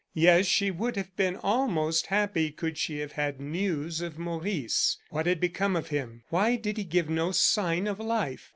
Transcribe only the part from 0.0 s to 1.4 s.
Yes, she would have been